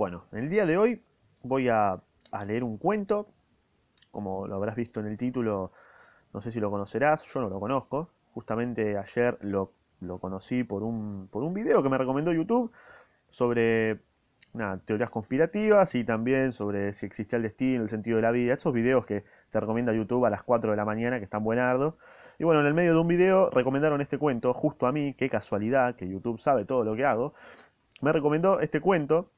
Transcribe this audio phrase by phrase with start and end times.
[0.00, 1.02] Bueno, el día de hoy
[1.42, 2.00] voy a,
[2.46, 3.28] leer un cuento,
[4.10, 5.72] como lo habrás visto en el título,
[6.32, 9.74] no sé si lo conocerás, yo no lo conozco, justamente ayer lo,
[10.18, 12.72] conocí por un, por un video que me recomendó YouTube
[13.28, 14.00] sobre
[14.86, 18.72] teorías conspirativas y también sobre si existía el destino, el sentido de la vida, esos
[18.72, 21.96] videos que te recomienda YouTube a las 4 de la mañana que están buenardos.
[22.38, 25.28] Y bueno, en el medio de un video recomendaron este cuento, justo a mí, qué
[25.28, 27.34] casualidad, que YouTube sabe todo lo que hago,
[28.00, 29.30] me recomendó este cuento,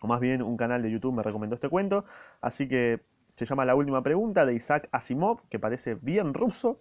[0.00, 2.04] o más bien un canal de YouTube me recomendó este cuento,
[2.40, 3.00] así que
[3.36, 6.80] se llama La Última Pregunta de Isaac Asimov, que parece bien ruso.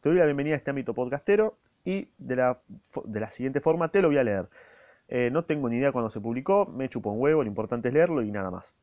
[0.00, 2.60] Te doy la bienvenida a este ámbito podcastero y de la,
[3.04, 4.48] de la siguiente forma te lo voy a leer.
[5.08, 7.94] Eh, no tengo ni idea cuándo se publicó, me chupo un huevo, lo importante es
[7.94, 8.74] leerlo y nada más.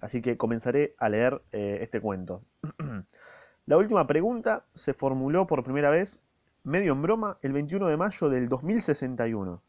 [0.00, 2.42] Así que comenzaré a leer eh, este cuento.
[3.66, 6.20] la última pregunta se formuló por primera vez,
[6.64, 9.62] medio en broma, el 21 de mayo del 2061.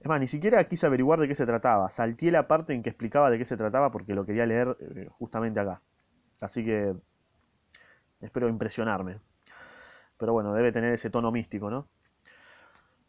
[0.00, 1.90] Es más, ni siquiera quise averiguar de qué se trataba.
[1.90, 5.08] Salté la parte en que explicaba de qué se trataba porque lo quería leer eh,
[5.10, 5.82] justamente acá.
[6.40, 6.94] Así que
[8.20, 9.18] espero impresionarme.
[10.16, 11.86] Pero bueno, debe tener ese tono místico, ¿no?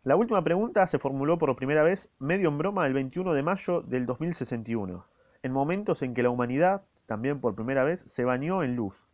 [0.03, 3.81] La última pregunta se formuló por primera vez medio en broma el 21 de mayo
[3.81, 5.05] del 2061,
[5.43, 9.07] en momentos en que la humanidad, también por primera vez, se bañó en luz.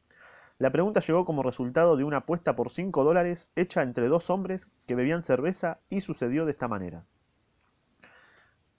[0.57, 4.67] La pregunta llegó como resultado de una apuesta por 5 dólares hecha entre dos hombres
[4.87, 7.03] que bebían cerveza y sucedió de esta manera.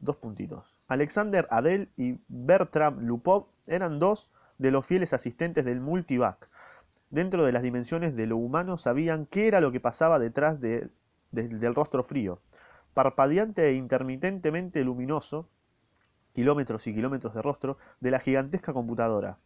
[0.01, 0.77] Dos puntitos.
[0.87, 6.49] Alexander Adel y Bertram Lupov eran dos de los fieles asistentes del Multivac.
[7.11, 10.91] Dentro de las dimensiones de lo humano sabían qué era lo que pasaba detrás de
[11.31, 12.41] del rostro frío,
[12.95, 15.49] parpadeante e intermitentemente luminoso,
[16.33, 19.39] kilómetros y kilómetros de rostro, de la gigantesca computadora.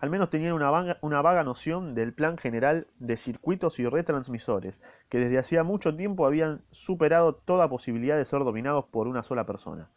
[0.00, 5.38] Al menos tenían una vaga, noción del plan general de circuitos y retransmisores, que desde
[5.38, 9.90] hacía mucho tiempo habían superado toda posibilidad de ser dominados por una sola persona.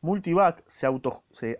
[0.00, 0.86] Multivac se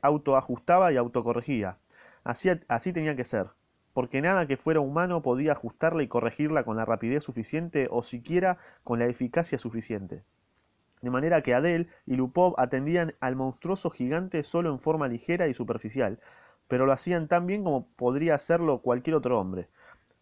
[0.02, 1.78] autoajustaba y autocorregía.
[2.24, 3.46] Así, así tenía que ser
[3.92, 8.58] porque nada que fuera humano podía ajustarla y corregirla con la rapidez suficiente o siquiera
[8.82, 10.24] con la eficacia suficiente.
[11.00, 15.54] De manera que Adel y Lupov atendían al monstruoso gigante solo en forma ligera y
[15.54, 16.18] superficial,
[16.68, 19.68] pero lo hacían tan bien como podría hacerlo cualquier otro hombre.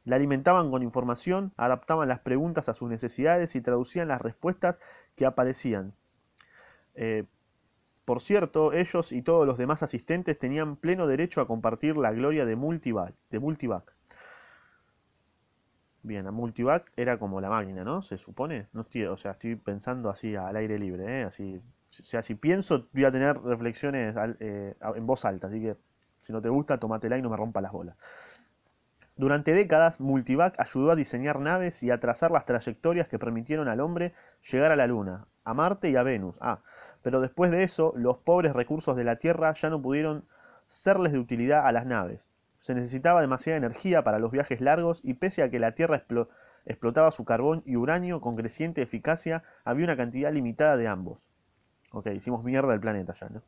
[0.05, 4.81] La alimentaban con información, adaptaban las preguntas a sus necesidades y traducían las respuestas
[5.15, 5.95] que aparecían.
[6.95, 7.25] Eh,
[8.05, 12.45] por cierto, ellos y todos los demás asistentes tenían pleno derecho a compartir la gloria
[12.45, 13.15] de Multivac.
[13.31, 13.95] De Multivac.
[16.03, 18.03] Bien, a Multivac era como la máquina, ¿no?
[18.03, 18.67] Se supone.
[18.73, 21.25] No estoy, o sea, estoy pensando así al aire libre, ¿eh?
[21.25, 25.47] Así, o sea, si pienso, voy a tener reflexiones eh, en voz alta.
[25.47, 25.77] Así que,
[26.23, 27.97] si no te gusta, tómatela y no me rompa las bolas.
[29.17, 33.81] Durante décadas, Multivac ayudó a diseñar naves y a trazar las trayectorias que permitieron al
[33.81, 34.15] hombre
[34.51, 36.39] llegar a la Luna, a Marte y a Venus.
[36.41, 36.61] Ah,
[37.03, 40.25] pero después de eso los pobres recursos de la Tierra ya no pudieron
[40.67, 42.31] serles de utilidad a las naves.
[42.61, 46.05] Se necesitaba demasiada energía para los viajes largos y pese a que la Tierra
[46.65, 51.29] explotaba su carbón y uranio con creciente eficacia, había una cantidad limitada de ambos.
[51.91, 53.43] Ok, hicimos mierda el planeta ya, ¿no?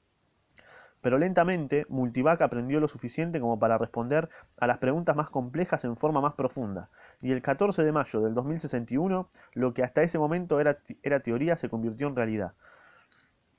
[1.05, 5.99] Pero lentamente, Multivac aprendió lo suficiente como para responder a las preguntas más complejas en
[5.99, 6.89] forma más profunda,
[7.21, 10.79] y el 14 de mayo del 2061, lo que hasta ese momento era,
[11.23, 12.55] teoría se convirtió en realidad.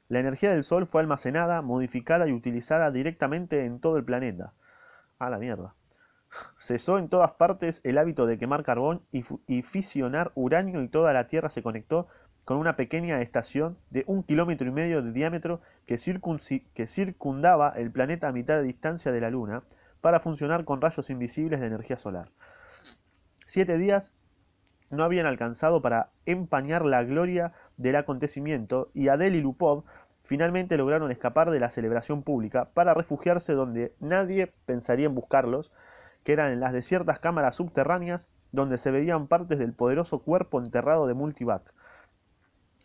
[0.09, 4.53] La energía del Sol fue almacenada, modificada y utilizada directamente en todo el planeta.
[5.19, 5.75] A la mierda.
[6.57, 11.27] Cesó en todas partes el hábito de quemar carbón y, fisionar uranio y toda la
[11.27, 12.07] Tierra se conectó
[12.45, 18.28] con una pequeña estación de un kilómetro y medio de diámetro que, circundaba el planeta
[18.28, 19.63] a mitad de distancia de la Luna
[20.00, 22.29] para funcionar con rayos invisibles de energía solar.
[23.47, 24.13] Siete días
[24.91, 29.83] no habían alcanzado para empañar la gloria del acontecimiento y Adel y Lupov
[30.23, 35.73] finalmente lograron escapar de la celebración pública para refugiarse donde nadie pensaría en buscarlos,
[36.23, 41.07] que eran en las desiertas cámaras subterráneas donde se veían partes del poderoso cuerpo enterrado
[41.07, 41.73] de Multivac.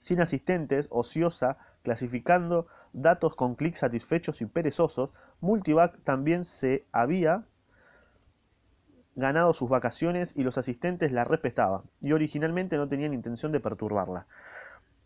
[0.00, 7.44] Sin asistentes, ociosa, clasificando datos con clics satisfechos y perezosos, Multivac también se había
[9.14, 14.26] ganado sus vacaciones y los asistentes la respetaban, y originalmente no tenían intención de perturbarla.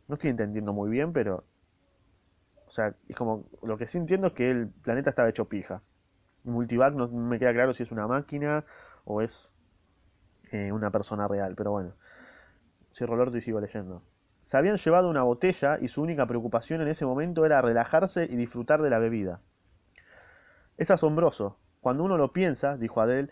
[0.06, 1.44] No estoy entendiendo muy bien, pero...
[2.66, 3.44] O sea, es como...
[3.62, 5.82] Lo que sí entiendo es que el planeta estaba hecho pija.
[6.44, 8.64] Multivac no me queda claro si es una máquina
[9.04, 9.50] o es
[10.52, 11.94] eh, una persona real, pero bueno.
[12.92, 14.02] Cierro el orto y sigo leyendo.
[14.44, 18.36] Se habían llevado una botella y su única preocupación en ese momento era relajarse y
[18.36, 19.40] disfrutar de la bebida.
[20.76, 21.56] Es asombroso.
[21.80, 23.30] Cuando uno lo piensa, dijo Adele,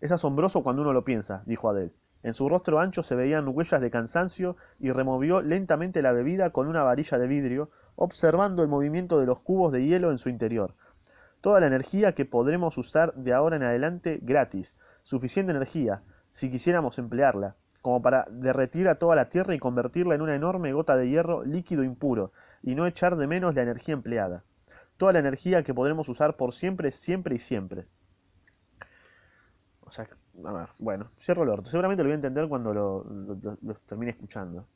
[0.00, 1.92] es asombroso cuando uno lo piensa, dijo Adele.
[2.24, 6.66] En su rostro ancho se veían huellas de cansancio y removió lentamente la bebida con
[6.66, 10.74] una varilla de vidrio, observando el movimiento de los cubos de hielo en su interior.
[11.40, 14.74] Toda la energía que podremos usar de ahora en adelante gratis.
[15.04, 16.02] Suficiente energía,
[16.32, 20.72] si quisiéramos emplearla, como para derretir a toda la Tierra y convertirla en una enorme
[20.72, 22.32] gota de hierro líquido impuro,
[22.62, 24.44] y no echar de menos la energía empleada.
[24.96, 27.86] Toda la energía que podremos usar por siempre, siempre y siempre.
[29.82, 30.08] O sea,
[30.44, 31.70] a ver, bueno, cierro el orto.
[31.70, 33.06] Seguramente lo voy a entender cuando lo,
[33.86, 34.66] termine escuchando.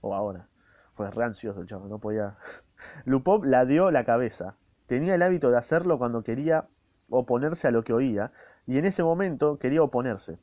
[0.00, 0.48] O ahora.
[0.94, 2.36] Fue re ansioso el chavo, no podía.
[3.04, 4.56] Lupov la dio la cabeza.
[4.86, 6.66] Tenía el hábito de hacerlo cuando quería
[7.10, 8.32] oponerse a lo que oía,
[8.66, 10.38] y en ese momento quería oponerse.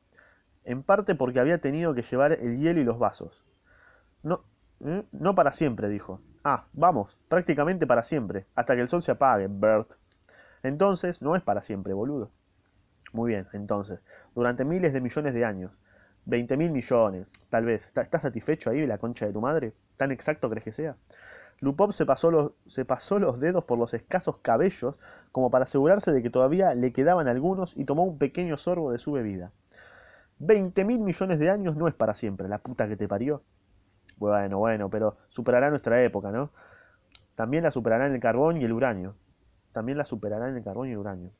[0.65, 3.45] En parte porque había tenido que llevar el hielo y los vasos.
[4.23, 4.43] No,
[5.11, 6.21] no para siempre, dijo.
[6.43, 9.93] Ah, vamos, prácticamente para siempre, hasta que el sol se apague, Bert.
[10.63, 12.31] Entonces, no es para siempre, boludo.
[13.13, 13.99] Muy bien, entonces,
[14.33, 15.71] durante miles de millones de años.
[16.25, 17.91] 20 mil millones, tal vez.
[17.95, 19.73] ¿Estás satisfecho ahí, la concha de tu madre?
[19.95, 20.97] ¿Tan exacto crees que sea?
[21.59, 24.99] Lupov se pasó, los, se pasó los dedos por los escasos cabellos
[25.31, 28.97] como para asegurarse de que todavía le quedaban algunos y tomó un pequeño sorbo de
[28.99, 29.51] su bebida.
[30.39, 33.43] 20 mil millones de años no es para siempre, la puta que te parió.
[34.17, 36.51] Bueno, bueno, pero superará nuestra época, ¿no?
[37.35, 39.15] También la superará en el carbón y el uranio.
[39.71, 41.31] También la superará en el carbón y el uranio.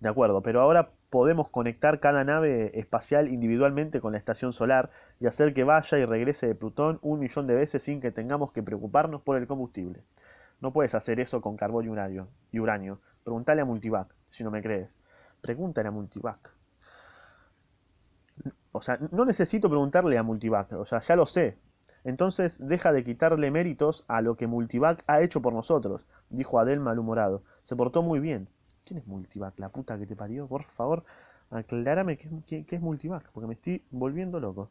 [0.00, 4.90] De acuerdo, pero ahora podemos conectar cada nave espacial individualmente con la estación solar
[5.20, 8.50] y hacer que vaya y regrese de Plutón un millón de veces sin que tengamos
[8.50, 10.02] que preocuparnos por el combustible.
[10.60, 12.28] No puedes hacer eso con carbón y uranio.
[12.50, 13.00] Y uranio.
[13.24, 14.98] Pregúntale a Multivac, si no me crees.
[15.40, 16.52] Pregúntale a Multivac.
[18.72, 21.58] O sea, no necesito preguntarle a Multivac, o sea, ya lo sé.
[22.04, 26.80] Entonces deja de quitarle méritos a lo que Multivac ha hecho por nosotros, dijo Adel
[26.80, 27.42] malhumorado.
[27.62, 28.48] Se portó muy bien.
[28.84, 29.58] ¿Quién es Multivac?
[29.58, 30.48] La puta que te parió.
[30.48, 31.04] Por favor,
[31.50, 34.70] aclárame qué, es Multivac, porque me estoy volviendo loco.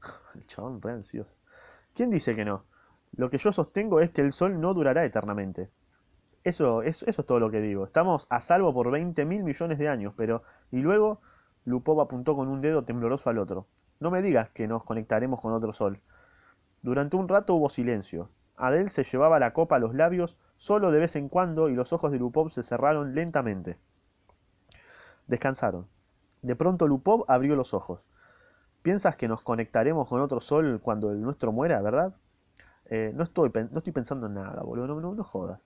[0.34, 1.30] El chabón re ansioso.
[1.94, 2.64] ¿Quién dice que no?
[3.16, 5.70] Lo que yo sostengo es que el sol no durará eternamente.
[6.42, 7.84] Eso, eso, eso es todo lo que digo.
[7.84, 10.42] Estamos a salvo por 20 mil millones de años, pero...
[10.72, 11.20] Y luego,
[11.64, 13.66] Lupov apuntó con un dedo tembloroso al otro.
[14.00, 16.00] No me digas que nos conectaremos con otro sol.
[16.82, 18.28] Durante un rato hubo silencio.
[18.56, 21.92] Adel se llevaba la copa a los labios solo de vez en cuando y los
[21.92, 23.78] ojos de Lupov se cerraron lentamente.
[25.26, 25.88] Descansaron.
[26.42, 28.00] De pronto Lupov abrió los ojos.
[28.82, 32.14] ¿Piensas que nos conectaremos con otro sol cuando el nuestro muera, verdad?
[32.84, 35.60] Eh, no, estoy, no estoy pensando en nada, boludo, no, no, no jodas.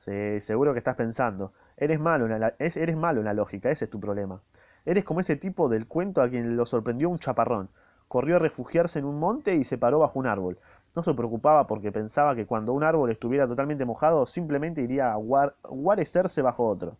[0.00, 1.54] Sí, seguro que estás pensando.
[1.76, 2.26] Eres malo,
[2.58, 4.42] eres malo en la lógica, ese es tu problema.
[4.84, 7.68] Eres como ese tipo del cuento a quien lo sorprendió un chaparrón.
[8.08, 10.58] Corrió a refugiarse en un monte y se paró bajo un árbol.
[10.96, 15.16] No se preocupaba porque pensaba que cuando un árbol estuviera totalmente mojado simplemente iría a
[15.16, 16.96] guarecerse bajo otro.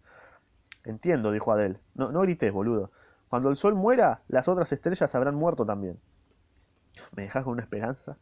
[0.84, 1.78] Entiendo, dijo Adel.
[1.94, 2.90] No, no grites, boludo.
[3.28, 5.98] Cuando el sol muera, las otras estrellas habrán muerto también.
[7.16, 8.16] ¿Me dejas con una esperanza?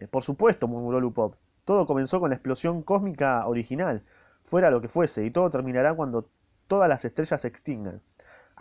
[0.00, 1.36] Eh, por supuesto, murmuró Lupov.
[1.64, 4.02] Todo comenzó con la explosión cósmica original,
[4.42, 6.28] fuera lo que fuese, y todo terminará cuando
[6.66, 8.00] todas las estrellas se extingan.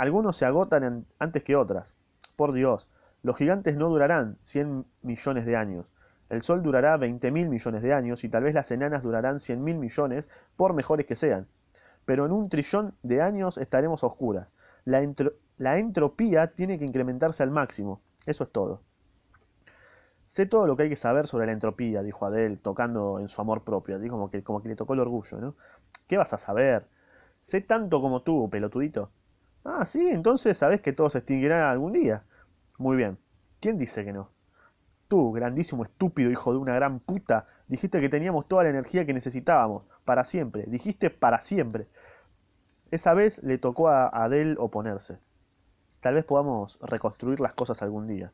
[0.02, 1.94] Algunos se agotan antes que otras.
[2.36, 2.88] Por Dios,
[3.22, 5.86] los gigantes no durarán 100 millones de años.
[6.30, 10.28] El Sol durará 20.000 millones de años y tal vez las enanas durarán 100.000 millones,
[10.56, 11.46] por mejores que sean.
[12.06, 14.48] Pero en un trillón de años estaremos a oscuras.
[14.86, 18.02] La, entropía tiene que incrementarse al máximo.
[18.26, 18.82] Eso es todo.
[20.26, 23.40] Sé todo lo que hay que saber sobre la entropía, dijo Adele, tocando en su
[23.40, 25.56] amor propio, así como que, como que le tocó el orgullo, ¿no?
[26.08, 26.88] ¿Qué vas a saber?
[27.42, 29.12] Sé tanto como tú, pelotudito.
[29.64, 32.24] Ah, sí, entonces sabes que todo se extinguirá algún día.
[32.78, 33.18] Muy bien.
[33.60, 34.32] ¿Quién dice que no?
[35.08, 39.14] Tú, grandísimo estúpido hijo de una gran puta, dijiste que teníamos toda la energía que
[39.14, 41.88] necesitábamos, para siempre, dijiste para siempre.
[42.92, 45.20] Esa vez le tocó a Adele oponerse.
[46.00, 48.34] Tal vez podamos reconstruir las cosas algún día.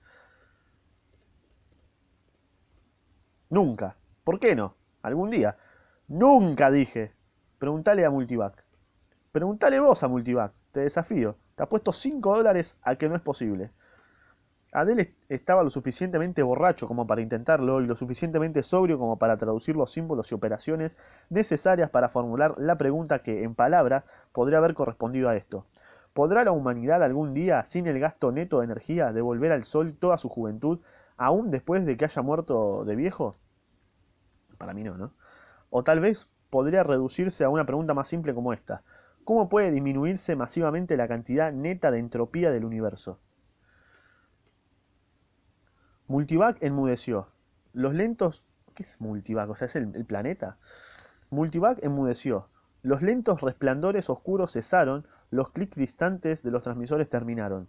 [3.49, 3.97] Nunca.
[4.23, 4.75] ¿Por qué no?
[5.01, 5.57] Algún día.
[6.07, 7.13] Nunca dije.
[7.59, 8.63] Preguntale a Multivac.
[9.31, 10.53] Preguntale vos a Multivac.
[10.77, 11.37] Te desafío.
[11.55, 13.71] Te apuesto 5 dólares a que no es posible.
[14.71, 19.75] Adele estaba lo suficientemente borracho como para intentarlo y lo suficientemente sobrio como para traducir
[19.75, 20.95] los símbolos y operaciones
[21.31, 25.65] necesarias para formular la pregunta que, en palabras, podría haber correspondido a esto.
[26.13, 30.19] ¿Podrá la humanidad algún día, sin el gasto neto de energía, devolver al Sol toda
[30.19, 30.81] su juventud,
[31.17, 33.35] aún después de que haya muerto de viejo?
[34.59, 35.15] Para mí no, ¿no?
[35.71, 38.83] O tal vez podría reducirse a una pregunta más simple como esta.
[39.27, 43.19] ¿Cómo puede disminuirse masivamente la cantidad neta de entropía del universo?
[46.07, 47.27] Multivac enmudeció.
[47.73, 48.45] Los lentos...
[48.73, 49.49] ¿Qué es Multivac?
[49.49, 50.59] O sea, ¿es el, el planeta?
[51.29, 52.47] Multivac enmudeció.
[52.83, 57.67] Los lentos resplandores oscuros cesaron, los clics distantes de los transmisores terminaron.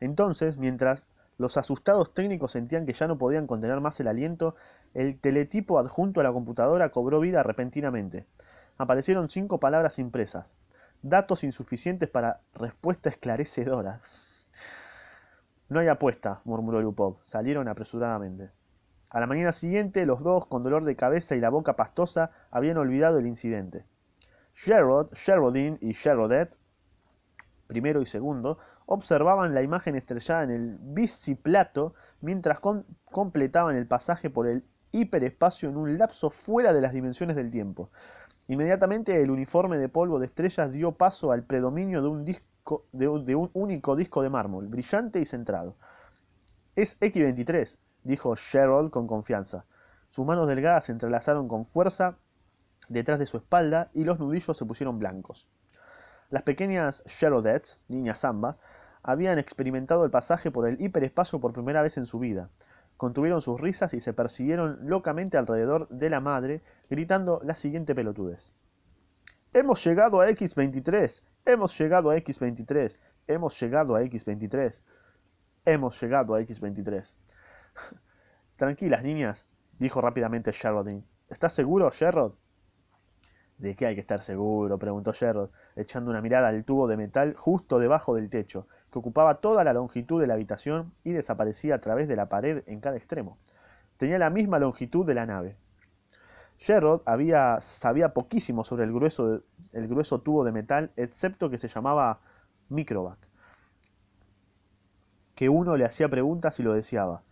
[0.00, 1.06] Entonces, mientras
[1.38, 4.54] los asustados técnicos sentían que ya no podían contener más el aliento,
[4.92, 8.26] el teletipo adjunto a la computadora cobró vida repentinamente.
[8.80, 10.54] Aparecieron cinco palabras impresas.
[11.02, 14.00] Datos insuficientes para respuesta esclarecedora.
[15.68, 17.18] No hay apuesta, murmuró Lupov.
[17.22, 18.48] Salieron apresuradamente.
[19.10, 22.78] A la mañana siguiente, los dos, con dolor de cabeza y la boca pastosa, habían
[22.78, 23.84] olvidado el incidente.
[24.54, 26.56] Sherrod, Sherrodin y Sherrodet
[27.66, 28.56] primero y segundo,
[28.86, 32.60] observaban la imagen estrellada en el biciplato mientras
[33.04, 37.90] completaban el pasaje por el hiperespacio en un lapso fuera de las dimensiones del tiempo.
[38.50, 43.06] Inmediatamente el uniforme de polvo de estrellas dio paso al predominio de un, disco, de,
[43.06, 45.76] un único disco de mármol, brillante y centrado.
[46.74, 49.66] Es X23, dijo Sherrod con confianza.
[50.08, 52.18] Sus manos delgadas se entrelazaron con fuerza
[52.88, 55.46] detrás de su espalda y los nudillos se pusieron blancos.
[56.28, 58.58] Las pequeñas Sherodets, niñas ambas,
[59.04, 62.50] habían experimentado el pasaje por el hiperespacio por primera vez en su vida.
[63.00, 68.52] Contuvieron sus risas y se persiguieron locamente alrededor de la madre, gritando la siguiente pelotudez.
[69.54, 74.82] Hemos llegado a X23, hemos llegado a X23, hemos llegado a X23,
[75.64, 77.14] hemos llegado a X23.
[78.56, 79.46] Tranquilas, niñas,
[79.78, 81.02] dijo rápidamente Sherrodin.
[81.30, 82.34] ¿Estás seguro, Sherrod?
[83.60, 84.78] ¿De qué hay que estar seguro?
[84.78, 89.42] preguntó Sherrod, echando una mirada al tubo de metal justo debajo del techo, que ocupaba
[89.42, 92.96] toda la longitud de la habitación y desaparecía a través de la pared en cada
[92.96, 93.36] extremo.
[93.98, 95.58] Tenía la misma longitud de la nave.
[96.58, 101.68] Sherrod había, sabía poquísimo sobre el grueso, el grueso tubo de metal, excepto que se
[101.68, 102.20] llamaba
[102.70, 103.18] microvac.
[105.34, 107.24] Que uno le hacía preguntas y lo deseaba.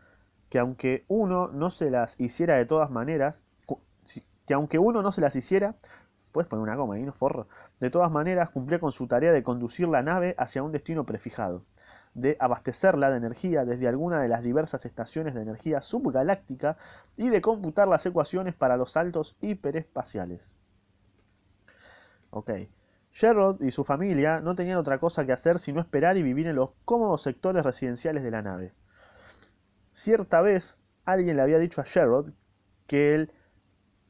[0.51, 3.41] Que aunque uno no se las hiciera de todas maneras,
[4.47, 5.75] que aunque uno no se las hiciera,
[6.33, 7.49] Puedes poner una goma ahí, no forro.
[7.81, 11.65] De todas maneras, cumplía con su tarea de conducir la nave hacia un destino prefijado,
[12.15, 16.77] de abastecerla de energía desde alguna de las diversas estaciones de energía subgaláctica
[17.17, 20.55] y de computar las ecuaciones para los saltos hiperespaciales.
[22.31, 22.51] Ok.
[23.11, 26.57] Sherrod y su familia no tenían otra cosa que hacer sino esperar y vivir en
[26.57, 28.75] los cómodos sectores residenciales de la nave.
[29.93, 32.31] Cierta vez, alguien le había dicho a Sherrod
[32.87, 33.33] que el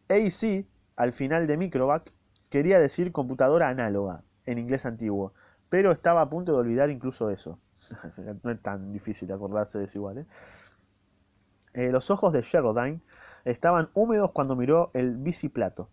[0.08, 0.66] AC
[0.98, 2.12] al final de Microvac
[2.50, 5.32] quería decir computadora análoga, en inglés antiguo,
[5.68, 7.60] pero estaba a punto de olvidar incluso eso.
[8.42, 9.84] no es tan difícil acordarse de.
[9.84, 10.26] ¿eh?
[11.74, 13.00] Eh, los ojos de Sherodine
[13.44, 15.88] estaban húmedos cuando miró el biciplato.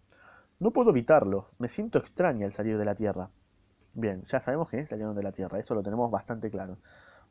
[0.58, 3.30] No puedo evitarlo, me siento extraña al salir de la Tierra.
[3.94, 6.80] Bien, ya sabemos que salieron de la Tierra, eso lo tenemos bastante claro.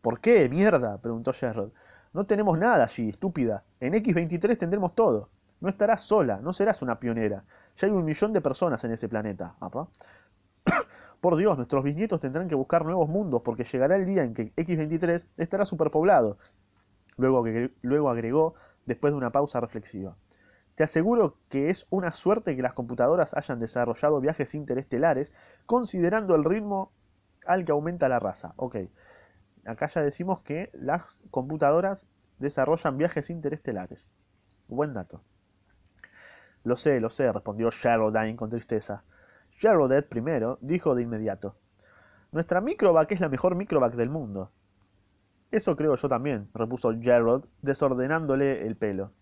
[0.00, 0.48] ¿Por qué?
[0.48, 0.98] ¡Mierda!
[0.98, 1.72] preguntó Sherrod.
[2.12, 3.64] No tenemos nada allí, estúpida.
[3.80, 5.30] En X23 tendremos todo.
[5.64, 7.42] No estarás sola, no serás una pionera.
[7.78, 9.56] Ya hay un millón de personas en ese planeta.
[11.22, 14.54] Por Dios, nuestros bisnietos tendrán que buscar nuevos mundos porque llegará el día en que
[14.56, 16.36] X23 estará superpoblado.
[17.16, 17.46] Luego,
[17.80, 18.54] luego agregó,
[18.84, 20.18] después de una pausa reflexiva.
[20.74, 25.32] Te aseguro que es una suerte que las computadoras hayan desarrollado viajes interestelares
[25.64, 26.92] considerando el ritmo
[27.46, 28.52] al que aumenta la raza.
[28.56, 28.76] Ok,
[29.64, 32.04] acá ya decimos que las computadoras
[32.38, 34.06] desarrollan viajes interestelares.
[34.68, 35.22] Buen dato.
[36.64, 39.04] Lo sé, lo sé, respondió Sherrodine con tristeza.
[39.52, 41.56] Sherrodet primero dijo de inmediato.
[42.32, 44.50] Nuestra microvac es la mejor microvac del mundo.
[45.50, 49.12] Eso creo yo también, repuso Gerald, desordenándole el pelo.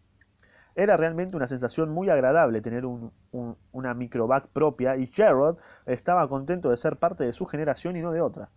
[0.74, 6.78] Era realmente una sensación muy agradable tener una microvac propia y Gerald estaba contento de
[6.78, 8.48] ser parte de su generación y no de otra.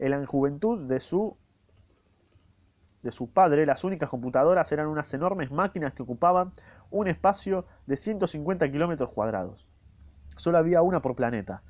[0.00, 1.36] En la juventud de su
[3.06, 6.52] de su padre, las únicas computadoras eran unas enormes máquinas que ocupaban
[6.90, 9.70] un espacio de 150 kilómetros cuadrados.
[10.36, 11.62] Solo había una por planeta.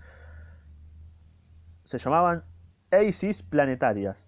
[1.84, 2.42] Se llamaban
[2.90, 4.26] ACIS planetarias.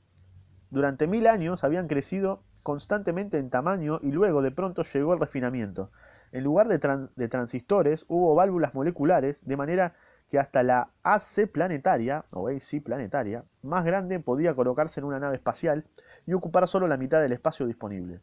[0.71, 5.91] Durante mil años habían crecido constantemente en tamaño y luego de pronto llegó el refinamiento.
[6.31, 9.95] En lugar de, de transistores hubo válvulas moleculares, de manera
[10.29, 15.37] que hasta la AC planetaria, o AC planetaria, más grande podía colocarse en una nave
[15.37, 15.85] espacial
[16.27, 18.21] y ocupar solo la mitad del espacio disponible.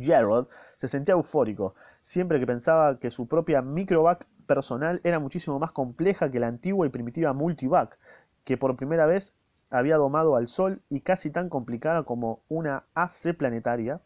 [0.00, 5.72] Gerald se sentía eufórico, siempre que pensaba que su propia microvac personal era muchísimo más
[5.72, 7.98] compleja que la antigua y primitiva multivac,
[8.44, 9.32] que por primera vez
[9.70, 14.00] había domado al Sol y casi tan complicada como una AC planetaria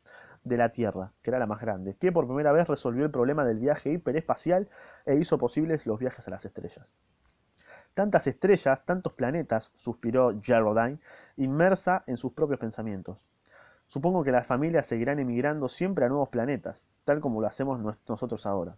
[0.45, 3.45] de la Tierra, que era la más grande, que por primera vez resolvió el problema
[3.45, 4.69] del viaje hiperespacial
[5.07, 6.95] e hizo posibles los viajes a las estrellas.
[7.95, 10.99] Tantas estrellas, tantos planetas, suspiró Geraldine,
[11.37, 13.19] inmersa en sus propios pensamientos.
[13.87, 18.47] Supongo que las familias seguirán emigrando siempre a nuevos planetas, tal como lo hacemos nosotros
[18.47, 18.77] ahora.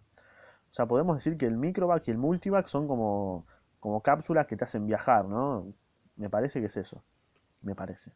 [0.71, 3.45] O sea, podemos decir que el microvac y el multivac son como,
[3.79, 5.73] como cápsulas que te hacen viajar, ¿no?
[6.17, 7.01] Me parece que es eso.
[7.61, 8.11] Me parece.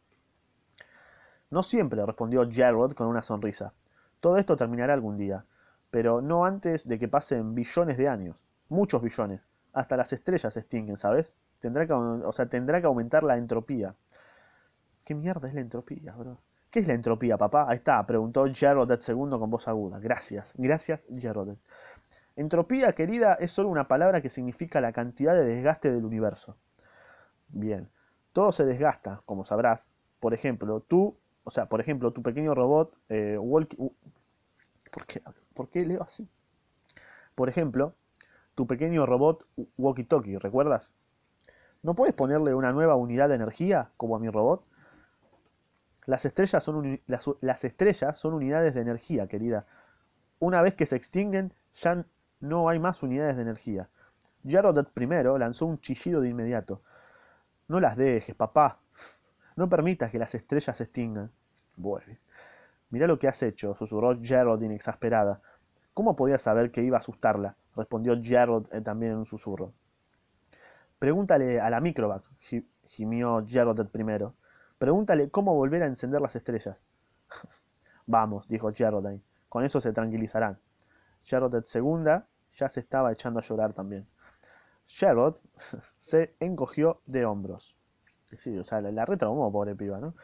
[1.50, 3.72] No siempre, respondió Gerald con una sonrisa.
[4.20, 5.44] Todo esto terminará algún día,
[5.90, 8.36] pero no antes de que pasen billones de años.
[8.68, 9.40] Muchos billones.
[9.72, 11.32] Hasta las estrellas se extinguen, ¿sabes?
[11.58, 13.94] Tendrá que, o sea, tendrá que aumentar la entropía.
[15.04, 16.38] ¿Qué mierda es la entropía, bro?
[16.70, 17.66] ¿Qué es la entropía, papá?
[17.68, 19.98] Ahí está, preguntó Gerald segundo con voz aguda.
[19.98, 21.58] Gracias, gracias, Gerald.
[22.36, 26.56] Entropía, querida, es solo una palabra que significa la cantidad de desgaste del universo.
[27.48, 27.90] Bien,
[28.32, 29.88] todo se desgasta, como sabrás.
[30.20, 33.38] Por ejemplo, tú, o sea, por ejemplo, tu pequeño robot eh,
[34.90, 35.22] ¿por, qué,
[35.54, 36.28] ¿Por qué leo así?
[37.34, 37.94] Por ejemplo,
[38.54, 39.46] tu pequeño robot
[39.78, 40.92] walkie-talkie, ¿recuerdas?
[41.82, 44.64] ¿No puedes ponerle una nueva unidad de energía como a mi robot?
[46.06, 49.66] Las estrellas son, las, estrellas son unidades de energía, querida.
[50.38, 52.04] Una vez que se extinguen, ya
[52.40, 53.88] no hay más unidades de energía.
[54.46, 56.82] Jarodet primero lanzó un chillido de inmediato.
[57.68, 58.80] No las dejes, papá.
[59.60, 61.30] No permitas que las estrellas se extingan.
[61.76, 62.16] Bueno,
[62.88, 65.42] mirá lo que has hecho, susurró Geraldine exasperada.
[65.92, 67.56] ¿Cómo podía saber que iba a asustarla?
[67.76, 69.74] respondió Gerald eh, también en un susurro.
[70.98, 72.24] Pregúntale a la microvac,
[72.86, 74.34] gimió Gerald primero.
[74.78, 76.78] Pregúntale cómo volver a encender las estrellas.
[78.06, 80.58] Vamos, dijo Geraldine, con eso se tranquilizarán.
[81.22, 84.06] Gerald segunda ya se estaba echando a llorar también.
[84.86, 85.36] Gerald
[85.98, 87.76] se encogió de hombros.
[88.36, 90.14] Sí, o sea, la, retraumó, pobre piba, ¿no?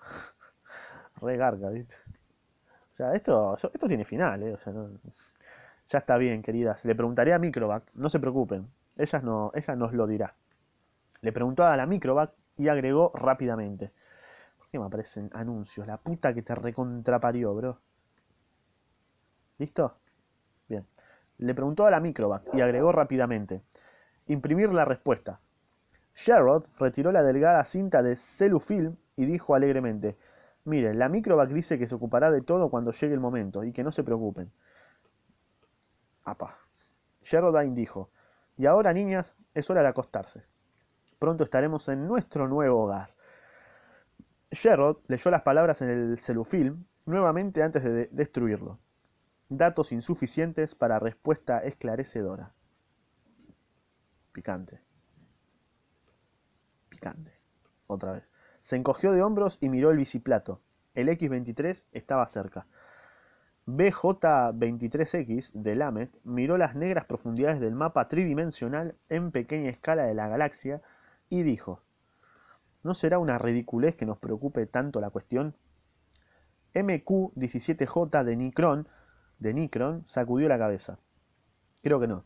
[1.20, 1.94] Re garga, ¿viste?
[2.90, 4.52] O sea, esto, esto tiene final, ¿eh?
[4.52, 4.72] O sea,
[5.88, 6.84] ya está bien, queridas.
[6.84, 8.68] Le preguntaré a Microvac, no se preocupen.
[8.96, 10.34] Ella, no, ella nos lo dirá.
[11.20, 13.92] Le preguntó a la Microvac y agregó rápidamente.
[14.58, 15.86] ¿Por qué me aparecen anuncios?
[15.86, 17.80] La puta que te recontraparió, bro.
[19.58, 19.98] ¿Listo?
[20.68, 20.86] Bien.
[21.38, 23.62] Le preguntó a la Microvac y agregó rápidamente.
[24.26, 25.40] Imprimir la respuesta.
[26.14, 30.16] Sherrod retiró la delgada cinta de celufilm y dijo alegremente,
[30.64, 33.84] Miren, la Microvac dice que se ocupará de todo cuando llegue el momento y que
[33.84, 34.50] no se preocupen.
[36.24, 36.58] Apa.
[37.22, 38.10] Geraldine dijo,
[38.56, 40.44] y ahora niñas, es hora de acostarse.
[41.18, 43.14] Pronto estaremos en nuestro nuevo hogar.
[44.50, 48.78] Gerald leyó las palabras en el celufilm nuevamente antes de destruirlo.
[49.48, 52.52] Datos insuficientes para respuesta esclarecedora.
[54.32, 54.80] Picante.
[57.86, 58.32] Otra vez.
[58.60, 60.60] Se encogió de hombros y miró el biciplato.
[60.94, 62.66] El X-23 estaba cerca.
[63.66, 70.28] BJ-23X de Lamet miró las negras profundidades del mapa tridimensional en pequeña escala de la
[70.28, 70.82] galaxia
[71.30, 71.80] y dijo,
[72.82, 75.56] ¿no será una ridiculez que nos preocupe tanto la cuestión?
[76.74, 78.88] MQ-17J de Nicron,
[79.38, 80.98] de Nicron sacudió la cabeza.
[81.82, 82.24] Creo que no.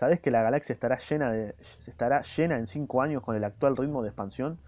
[0.00, 4.58] ¿Sabes que la galaxia estará llena, en 5 años con el actual ritmo de expansión?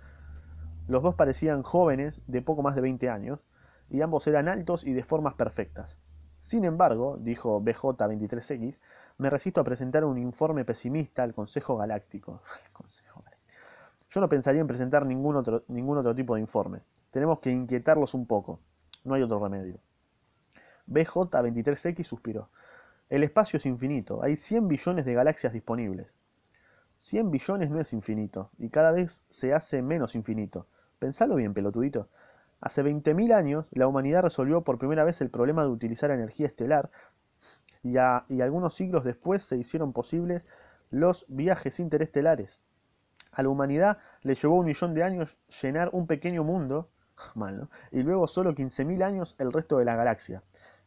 [0.88, 3.40] Los dos parecían jóvenes de poco más de 20 años,
[3.88, 5.96] y ambos eran altos y de formas perfectas.
[6.40, 8.78] Sin embargo, dijo BJ23X,
[9.16, 12.42] me resisto a presentar un informe pesimista al Consejo Galáctico.
[14.10, 16.80] Yo no pensaría en presentar ningún otro, ningún otro tipo de informe.
[17.10, 18.60] Tenemos que inquietarlos un poco.
[19.04, 19.78] No hay otro remedio.
[20.88, 22.50] BJ23X suspiró.
[23.12, 24.22] El espacio es infinito.
[24.22, 26.16] Hay 100 billones de galaxias disponibles.
[26.96, 30.66] 100 billones no es infinito, y cada vez se hace menos infinito.
[30.98, 32.08] Pensalo bien, pelotudito.
[32.62, 36.90] Hace 20.000 años, la humanidad resolvió por primera vez el problema de utilizar energía estelar
[37.82, 40.46] y, algunos siglos después se hicieron posibles
[40.88, 42.62] los viajes interestelares.
[43.30, 46.88] A la humanidad le llevó un millón de años llenar un pequeño mundo,
[47.34, 50.42] mal, y luego solo 15.000 años el resto de la galaxia.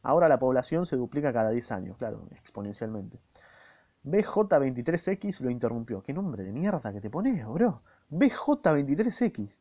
[0.06, 3.20] Ahora la población se duplica cada 10 años, claro, exponencialmente.
[4.04, 6.04] BJ23X lo interrumpió.
[6.04, 7.82] ¿Qué nombre de mierda que te pones, bro?
[8.12, 9.58] BJ23X.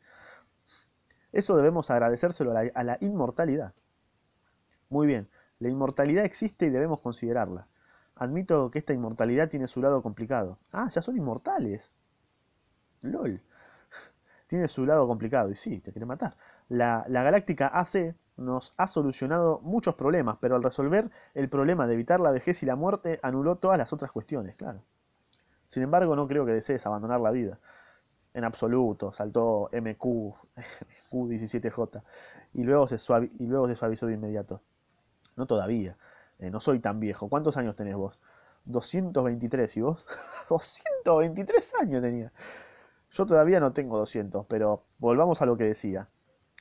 [1.32, 3.72] Eso debemos agradecérselo a la, inmortalidad.
[4.90, 5.30] Muy bien,
[5.60, 7.66] la inmortalidad existe y debemos considerarla.
[8.14, 10.58] Admito que esta inmortalidad tiene su lado complicado.
[10.72, 11.90] Ah, ya son inmortales.
[13.00, 13.40] LOL.
[14.46, 16.36] Tiene su lado complicado y sí, te quiere matar.
[16.68, 21.94] La, la, galáctica AC nos ha solucionado muchos problemas, pero al resolver el problema de
[21.94, 24.82] evitar la vejez y la muerte anuló todas las otras cuestiones, claro.
[25.66, 27.58] Sin embargo, no creo que desees abandonar la vida
[28.34, 30.04] en absoluto, saltó MQ,
[31.12, 32.02] MQ17J,
[32.54, 32.96] y luego, se
[33.38, 34.60] y luego se suavizó de inmediato.
[35.36, 35.96] No todavía,
[36.38, 37.28] eh, no soy tan viejo.
[37.28, 38.18] ¿Cuántos años tenés vos?
[38.66, 40.06] 223, ¿y vos?
[40.48, 42.32] 223 años tenía.
[43.10, 46.08] Yo todavía no tengo 200, pero volvamos a lo que decía.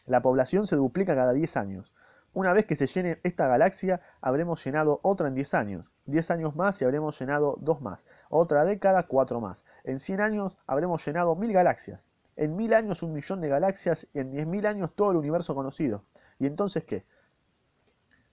[0.06, 1.94] La población se duplica cada 10 años.
[2.34, 5.86] Una vez que se llene esta galaxia, habremos llenado otra en 10 años.
[6.06, 8.06] 10 años más y habremos llenado dos más.
[8.30, 9.64] Otra década, cuatro más.
[9.84, 12.02] En 100 años habremos llenado mil galaxias.
[12.36, 15.54] En mil años un millón de galaxias y en diez mil años todo el universo
[15.54, 16.04] conocido.
[16.40, 17.06] ¿Y entonces qué?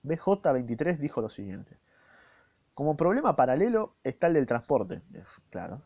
[0.03, 1.77] BJ23 dijo lo siguiente.
[2.73, 5.01] Como problema paralelo está el del transporte.
[5.51, 5.83] Claro.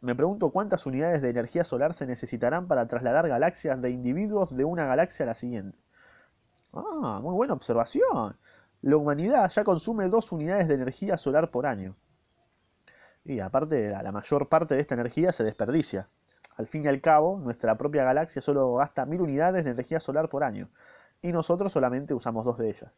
[0.00, 4.64] Me pregunto cuántas unidades de energía solar se necesitarán para trasladar galaxias de individuos de
[4.64, 5.78] una galaxia a la siguiente.
[6.72, 8.36] Ah, muy buena observación.
[8.82, 11.96] La humanidad ya consume dos unidades de energía solar por año.
[13.24, 16.08] Y aparte, la mayor parte de esta energía se desperdicia.
[16.56, 20.28] Al fin y al cabo, nuestra propia galaxia solo gasta mil unidades de energía solar
[20.28, 20.68] por año.
[21.22, 22.92] Y nosotros solamente usamos dos de ellas.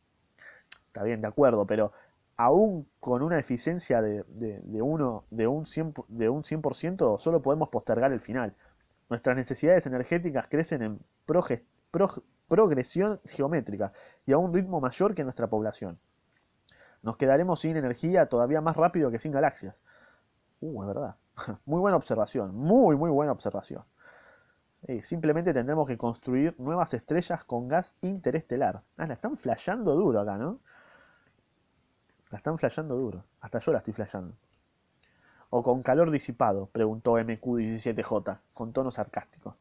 [0.88, 1.92] Está bien, de acuerdo, pero
[2.38, 8.20] aún con una eficiencia de, de, un 100%, de un 100%, solo podemos postergar el
[8.20, 8.54] final.
[9.10, 11.00] Nuestras necesidades energéticas crecen en
[12.48, 13.92] progresión geométrica
[14.24, 15.98] y a un ritmo mayor que nuestra población.
[17.02, 19.74] Nos quedaremos sin energía todavía más rápido que sin galaxias.
[20.60, 21.16] Uh, es verdad.
[21.66, 23.82] Muy buena observación, muy, muy buena observación.
[25.02, 28.82] simplemente tendremos que construir nuevas estrellas con gas interestelar.
[28.96, 30.60] Ah, la están flasheando duro acá, ¿no?
[32.30, 33.24] La están flasheando duro.
[33.40, 34.34] Hasta yo la estoy flasheando.
[35.50, 36.66] ¿O con calor disipado?
[36.66, 39.56] Preguntó MQ17J, con tono sarcástico.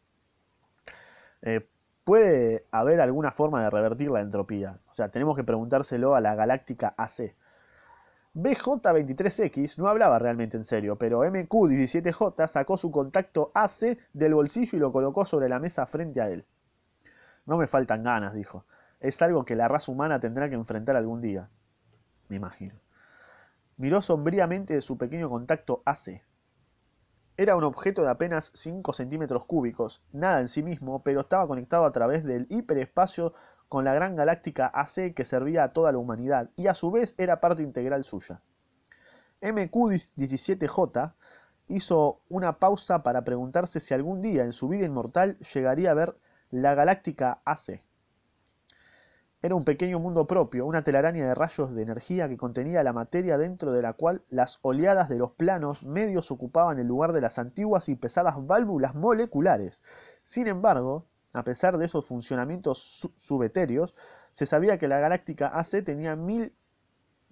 [1.42, 1.66] Eh,
[2.04, 4.80] ¿Puede haber alguna forma de revertir la entropía?
[4.90, 7.36] O sea, tenemos que preguntárselo a la galáctica AC.
[8.36, 14.82] BJ23X no hablaba realmente en serio, pero MQ17J sacó su contacto AC del bolsillo y
[14.82, 16.46] lo colocó sobre la mesa frente a él.
[17.46, 18.66] No me faltan ganas, dijo.
[19.00, 21.50] Es algo que la raza humana tendrá que enfrentar algún día
[22.30, 22.76] me imagino.
[23.78, 26.24] Miró sombríamente su pequeño contacto AC.
[27.38, 31.86] Era un objeto de apenas 5 centímetros cúbicos, nada en sí mismo, pero estaba conectado
[31.86, 33.34] a través del hiperespacio
[33.70, 37.14] con la gran galáctica AC que servía a toda la humanidad y a su vez
[37.18, 38.42] era parte integral suya.
[39.42, 41.14] MQ-17J
[41.68, 46.18] hizo una pausa para preguntarse si algún día en su vida inmortal llegaría a ver
[46.50, 47.82] la galáctica AC.
[49.42, 53.38] Era un pequeño mundo propio, una telaraña de rayos de energía que contenía la materia
[53.38, 57.38] dentro de la cual las oleadas de los planos medios ocupaban el lugar de las
[57.38, 59.84] antiguas y pesadas válvulas moleculares.
[60.24, 63.94] Sin embargo, a pesar de esos funcionamientos subetéreos,
[64.32, 66.52] se sabía que la galáctica AC tenía mil,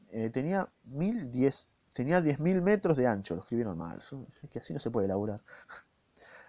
[0.09, 3.35] eh, tenía mil diez, tenía diez mil metros de ancho.
[3.35, 4.13] Lo escribieron mal, es
[4.51, 5.41] que así no se puede elaborar.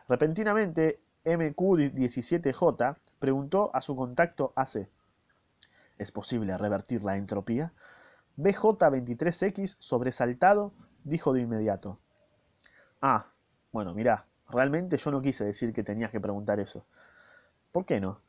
[0.08, 4.86] Repentinamente, MQ-17J preguntó a su contacto AC.
[5.98, 7.72] ¿Es posible revertir la entropía?
[8.36, 10.72] BJ23X, sobresaltado,
[11.04, 11.98] dijo de inmediato.
[13.00, 13.28] Ah,
[13.72, 16.84] bueno, mirá, realmente yo no quise decir que tenías que preguntar eso.
[17.72, 18.20] ¿Por qué no?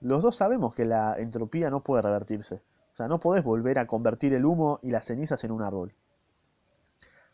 [0.00, 2.62] Los dos sabemos que la entropía no puede revertirse.
[2.92, 5.92] O sea, no podés volver a convertir el humo y las cenizas en un árbol.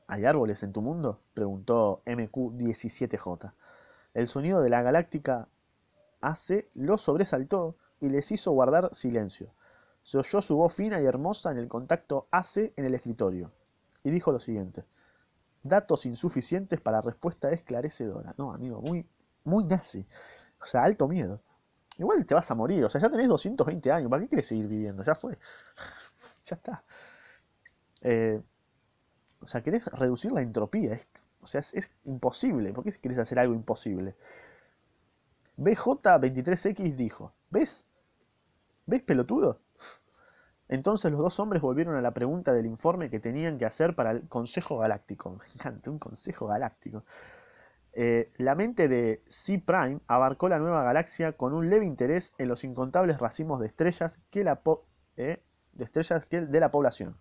[0.09, 1.21] ¿Hay árboles en tu mundo?
[1.33, 3.53] preguntó MQ17J.
[4.15, 5.49] El sonido de la galáctica
[6.21, 9.53] AC lo sobresaltó y les hizo guardar silencio
[10.07, 13.51] se oyó su voz fina y hermosa en el contacto AC en el escritorio,
[14.05, 14.85] y dijo lo siguiente.
[15.65, 18.33] Datos insuficientes para respuesta esclarecedora.
[18.39, 19.05] No, amigo, muy,
[19.43, 20.07] muy nazi.
[20.63, 21.43] O sea, alto miedo.
[21.99, 24.69] Igual te vas a morir, o sea, ya tenés 220 años, ¿para qué quieres seguir
[24.69, 25.03] viviendo?
[25.03, 25.37] Ya fue.
[26.47, 26.85] ya está.
[28.03, 28.41] Eh,
[29.41, 31.01] o sea, querés reducir la entropía.
[31.43, 32.73] o sea, es, es imposible.
[32.73, 34.15] ¿Por qué querés hacer algo imposible?
[35.59, 37.85] BJ23X dijo, ¿ves?
[38.87, 39.66] ¿Ves, pelotudo?
[40.69, 44.11] Entonces los dos hombres volvieron a la pregunta del informe que tenían que hacer para
[44.11, 45.31] el Consejo Galáctico.
[45.39, 47.05] Me encanta, un Consejo Galáctico.
[47.93, 52.49] Eh, la mente de C Prime abarcó la nueva galaxia con un leve interés en
[52.49, 54.61] los incontables racimos de estrellas que la
[55.17, 57.17] eh, de estrellas que de la población.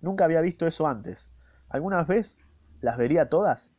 [0.00, 1.30] Nunca había visto eso antes.
[1.68, 2.38] ¿Alguna vez
[2.80, 3.70] las vería todas?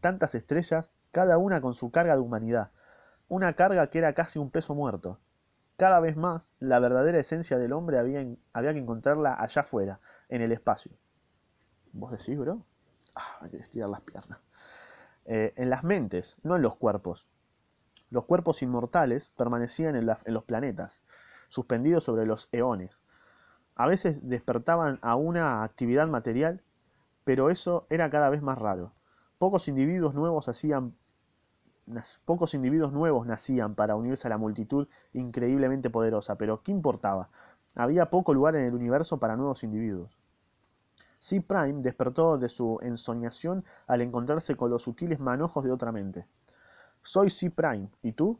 [0.00, 2.70] Tantas estrellas, cada una con su carga de humanidad.
[3.28, 5.20] Una carga que era casi un peso muerto.
[5.76, 10.42] Cada vez más, la verdadera esencia del hombre había, había que encontrarla allá afuera, en
[10.42, 10.92] el espacio.
[11.92, 12.64] ¿Vos decís, bro?
[13.14, 14.38] Ah, hay que estirar las piernas.
[15.26, 17.28] Eh, en las mentes, no en los cuerpos.
[18.10, 21.02] Los cuerpos inmortales permanecían en los planetas,
[21.48, 23.00] suspendidos sobre los eones.
[23.74, 26.62] A veces despertaban a una actividad material,
[27.24, 28.92] pero eso era cada vez más raro.
[29.38, 30.96] Pocos individuos nuevos hacían
[32.24, 37.30] pocos individuos nuevos nacían para unirse a la multitud increíblemente poderosa, pero ¿qué importaba?
[37.74, 40.18] Había poco lugar en el universo para nuevos individuos.
[41.18, 41.40] C.
[41.40, 46.26] Prime despertó de su ensoñación al encontrarse con los sutiles manojos de otra mente.
[47.02, 47.50] Soy C.
[47.50, 48.38] Prime, ¿y tú?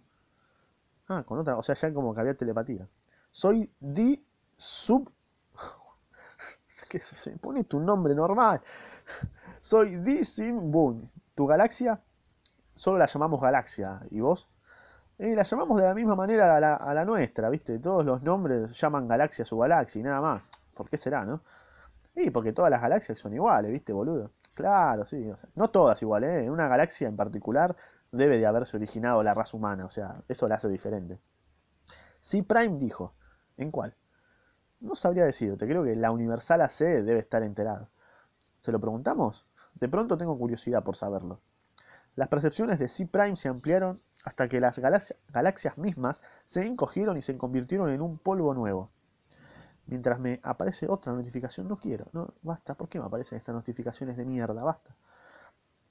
[1.09, 2.89] Ah, con otra, o sea, ya como que había telepatía.
[3.31, 4.23] Soy D.
[4.57, 5.11] Sub...
[6.89, 8.61] que se pone tu nombre normal.
[9.61, 10.25] Soy D.
[10.25, 11.11] Sin Boon.
[11.35, 12.01] ¿Tu galaxia?
[12.77, 14.01] Solo la llamamos galaxia.
[14.11, 14.49] ¿Y vos?
[15.19, 17.79] Y la llamamos de la misma manera a la, nuestra, ¿viste?
[17.79, 20.45] Todos los nombres llaman galaxia a su galaxia y nada más.
[20.75, 21.41] ¿Por qué será, no?
[22.15, 24.31] Y porque todas las galaxias son iguales, ¿viste, boludo?
[24.55, 25.31] Claro, sí.
[25.55, 26.45] no todas iguales, ¿eh?
[26.45, 27.77] En una galaxia en particular
[28.13, 31.19] debe de haberse originado la raza humana, o sea, eso la hace diferente.
[32.21, 32.43] C.
[32.43, 33.15] Prime dijo,
[33.57, 33.95] ¿en cuál?
[34.81, 37.89] No sabría decirte, creo que la Universal AC debe estar enterada.
[38.59, 39.47] ¿Se lo preguntamos?
[39.75, 41.41] De pronto tengo curiosidad por saberlo.
[42.17, 43.09] Las percepciones de C.
[43.35, 48.55] Se ampliaron hasta que las galaxias mismas se encogieron y se convirtieron en un polvo
[48.55, 48.91] nuevo.
[49.87, 54.17] Mientras me aparece otra notificación, no quiero, no, basta, ¿por qué me aparecen estas notificaciones
[54.17, 54.65] de mierda?
[54.65, 54.97] Basta.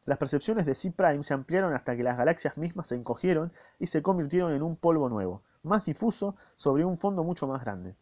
[0.06, 4.02] Las percepciones de C se ampliaron hasta que las galaxias mismas se encogieron y se
[4.02, 7.96] convirtieron en un polvo nuevo, más difuso, sobre un fondo mucho más grande.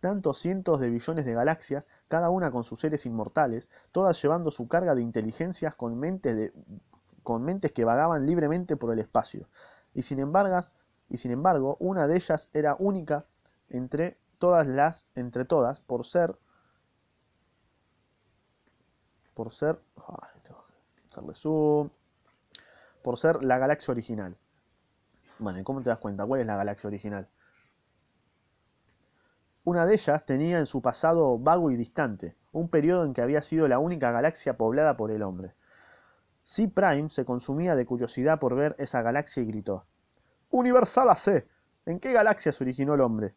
[0.00, 4.68] Tantos cientos de billones de galaxias, cada una con sus seres inmortales, todas llevando su
[4.68, 6.52] carga de inteligencias con mentes, de,
[7.24, 9.48] con mentes que vagaban libremente por el espacio.
[9.94, 10.60] Y sin embargo,
[11.08, 13.26] y sin embargo, una de ellas era única
[13.68, 16.38] entre todas las, entre todas, por ser,
[19.34, 19.80] por ser,
[23.02, 24.36] por ser la galaxia original.
[25.38, 26.24] Bueno, ¿y cómo te das cuenta?
[26.26, 27.28] ¿Cuál es la galaxia original?
[29.64, 33.40] Una de ellas tenía en su pasado vago y distante, un periodo en que había
[33.40, 35.54] sido la única galaxia poblada por el hombre.
[36.44, 36.68] C.
[36.68, 39.86] Prime se consumía de curiosidad por ver esa galaxia y gritó:
[40.50, 41.46] Universal AC.
[41.86, 43.34] ¿En qué galaxia se originó el hombre?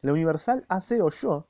[0.00, 1.48] La Universal AC oyó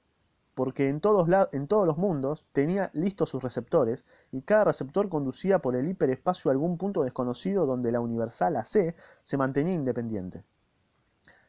[0.58, 5.60] porque en todos, en todos los mundos tenía listos sus receptores y cada receptor conducía
[5.60, 10.44] por el hiperespacio a algún punto desconocido donde la Universal AC se mantenía independiente.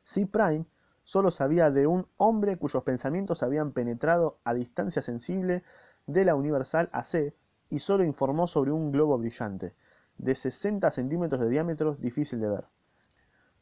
[0.04, 0.28] C.
[0.28, 0.66] Prime
[1.04, 5.64] solo sabía de un hombre cuyos pensamientos habían penetrado a distancia sensible
[6.06, 7.34] de la Universal AC
[7.70, 9.76] y solo informó sobre un globo brillante,
[10.18, 12.66] de 60 centímetros de diámetro difícil de ver.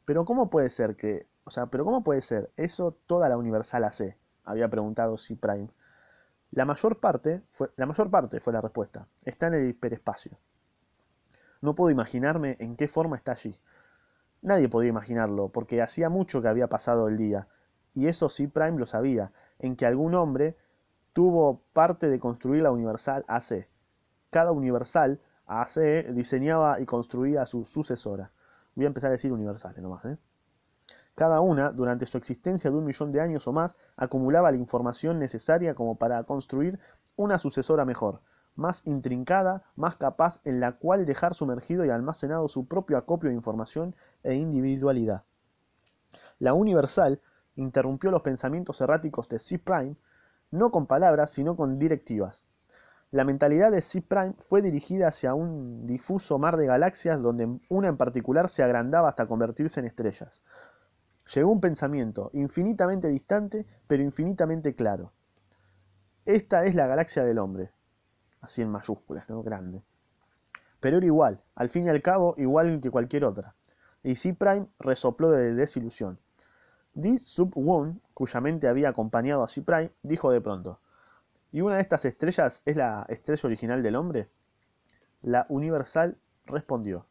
[0.06, 3.86] Pero ¿cómo puede ser que o sea, pero ¿cómo puede ser eso toda la Universal
[3.86, 4.18] AC?
[4.44, 5.38] Había preguntado C.
[5.38, 5.70] Prime.
[6.52, 9.08] La mayor parte fue la, mayor parte fue la respuesta.
[9.24, 10.38] Está en el hiperespacio.
[11.62, 13.58] No puedo imaginarme en qué forma está allí.
[14.42, 17.48] Nadie podía imaginarlo, porque hacía mucho que había pasado el día,
[17.94, 18.50] y eso C.
[18.50, 20.58] Prime lo sabía, en que algún hombre
[21.14, 23.70] tuvo parte de construir la Universal AC.
[24.30, 25.22] Cada Universal
[26.14, 28.32] diseñaba y construía a su sucesora.
[28.76, 30.18] Voy a empezar a decir universales nomás, ¿eh?
[31.16, 35.18] Cada una, durante su existencia de un millón de años o más, acumulaba la información
[35.18, 36.80] necesaria como para construir
[37.16, 38.22] una sucesora mejor,
[38.56, 43.36] más intrincada, más capaz en la cual dejar sumergido y almacenado su propio acopio de
[43.36, 45.24] información e individualidad.
[46.38, 47.20] La Universal
[47.56, 49.58] interrumpió los pensamientos erráticos de C.
[49.58, 49.96] Prime,
[50.52, 52.46] no con palabras, sino con directivas.
[53.10, 54.02] La mentalidad de C.
[54.02, 59.08] Prime fue dirigida hacia un difuso mar de galaxias donde una en particular se agrandaba
[59.08, 60.42] hasta convertirse en estrellas.
[61.34, 65.14] Llegó un pensamiento infinitamente distante, pero infinitamente claro.
[66.26, 67.72] Esta es la galaxia del hombre.
[68.42, 69.42] Así en mayúsculas, ¿no?
[69.42, 69.82] Grande.
[70.82, 73.56] Pero era igual, al fin y al cabo, igual que cualquier otra.
[74.04, 74.34] Y C.
[74.34, 76.20] Prime resopló de desilusión.
[76.94, 77.18] D.
[77.20, 79.62] Sub Won, cuya mente había acompañado a C.
[79.62, 80.82] Prime, dijo de pronto:
[81.52, 84.30] ¿Y una de estas estrellas es la estrella original del hombre?
[85.22, 87.06] La Universal respondió: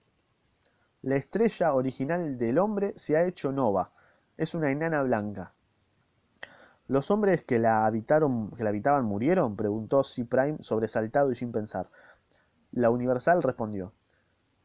[1.03, 3.93] La estrella original del hombre se ha hecho nova,
[4.37, 5.55] es una enana blanca.
[6.89, 9.57] ¿Los hombres que la, habitaron, que la habitaban murieron?
[9.57, 10.25] preguntó C.
[10.25, 11.89] Prime sobresaltado y sin pensar.
[12.71, 13.93] La Universal respondió.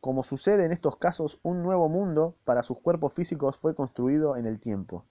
[0.02, 4.46] Como sucede en estos casos, un nuevo mundo para sus cuerpos físicos fue construido en
[4.46, 5.06] el tiempo.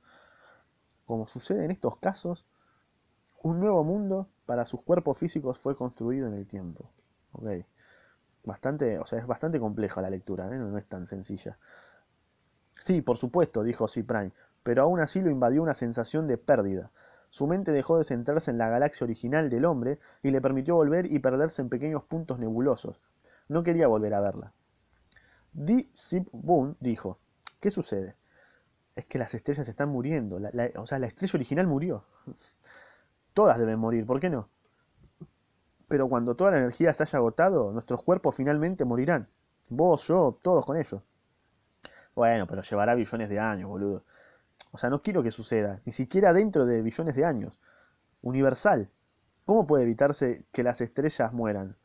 [1.06, 2.46] Como sucede en estos casos,
[3.42, 6.90] un nuevo mundo para sus cuerpos físicos fue construido en el tiempo.
[7.30, 7.64] Ok.
[8.42, 10.58] Bastante, o sea, es bastante compleja la lectura, ¿eh?
[10.58, 11.56] no es tan sencilla.
[12.76, 14.04] Sí, por supuesto, dijo C.
[14.64, 16.90] Pero aún así lo invadió una sensación de pérdida.
[17.28, 21.06] Su mente dejó de centrarse en la galaxia original del hombre y le permitió volver
[21.06, 23.00] y perderse en pequeños puntos nebulosos.
[23.46, 24.52] No quería volver a verla.
[25.52, 27.20] Di Sip Boon dijo,
[27.60, 28.16] ¿qué sucede?
[28.96, 30.40] Es que las estrellas están muriendo,
[30.74, 32.04] o sea, la estrella original murió.
[33.34, 34.48] Todas deben morir, ¿por qué no?
[35.88, 39.28] Pero cuando toda la energía se haya agotado, nuestros cuerpos finalmente morirán.
[39.68, 41.02] Vos, yo, todos con ellos.
[42.14, 44.04] Bueno, pero llevará billones de años, boludo.
[44.72, 47.58] O sea, no quiero que suceda, ni siquiera dentro de billones de años.
[48.22, 48.90] Universal.
[49.46, 51.76] ¿Cómo puede evitarse que las estrellas mueran?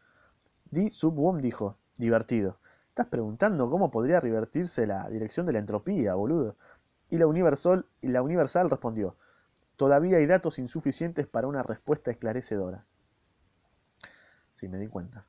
[0.69, 2.60] Di Subwom dijo, divertido.
[2.89, 6.55] Estás preguntando cómo podría revertirse la dirección de la entropía, boludo.
[7.10, 9.15] Y la Universal, y la Universal respondió,
[9.75, 12.85] todavía hay datos insuficientes para una respuesta esclarecedora.
[14.55, 15.25] Sí, me di cuenta.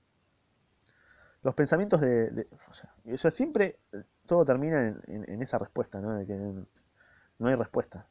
[1.43, 2.49] Los pensamientos de...
[2.69, 3.79] o, sea, siempre
[4.27, 6.15] todo termina en, esa respuesta, ¿no?
[6.15, 8.07] De que no hay respuesta.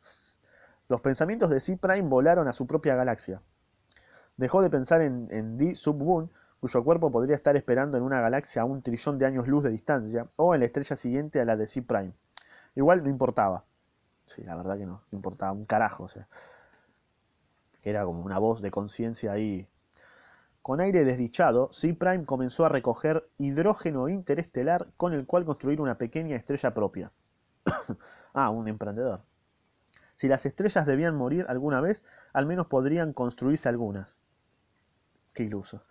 [0.87, 1.77] Los pensamientos de C.
[1.77, 3.41] Prime volaron a su propia galaxia.
[4.37, 5.73] Dejó de pensar en, D.
[5.73, 9.63] Sub-Boon, cuyo cuerpo podría estar esperando en una galaxia a un trillón de años luz
[9.63, 11.81] de distancia, o en la estrella siguiente a la de C.
[11.81, 12.13] Prime.
[12.75, 13.65] Igual no importaba.
[14.25, 16.27] Sí, la verdad que no, importaba un carajo, o sea.
[17.83, 19.67] Era como una voz de conciencia ahí.
[20.61, 21.93] Con aire desdichado, C.
[21.93, 27.11] Prime comenzó a recoger hidrógeno interestelar con el cual construir una pequeña estrella propia.
[28.33, 29.21] ah, un emprendedor.
[30.15, 34.15] Si las estrellas debían morir alguna vez, al menos podrían construirse algunas.
[35.33, 35.83] Qué iluso.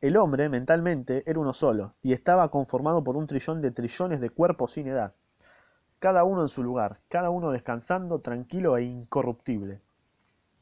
[0.00, 4.30] El hombre, mentalmente, era uno solo, y estaba conformado por un trillón de trillones de
[4.30, 5.14] cuerpos sin edad.
[5.98, 9.80] Cada uno en su lugar, cada uno descansando, tranquilo e incorruptible.